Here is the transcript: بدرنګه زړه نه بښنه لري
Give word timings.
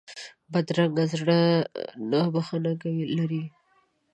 بدرنګه 0.51 1.05
زړه 1.13 1.39
نه 2.11 2.21
بښنه 2.33 2.71
لري 3.17 3.43